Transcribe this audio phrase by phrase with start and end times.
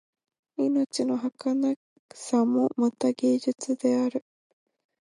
[0.57, 1.75] 命のはかな
[2.11, 4.25] さもまた芸術である